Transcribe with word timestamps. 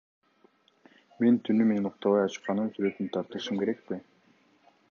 Мен 1.25 1.35
түнү 1.49 1.67
менен 1.71 1.89
уктабай 1.89 2.25
акчанын 2.29 2.73
сүрөтүн 2.77 3.13
тартышым 3.19 3.61
керекпи? 3.61 4.01